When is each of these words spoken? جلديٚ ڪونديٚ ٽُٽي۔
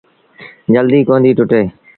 جلديٚ 0.73 1.07
ڪونديٚ 1.09 1.35
ٽُٽي۔ 1.37 1.61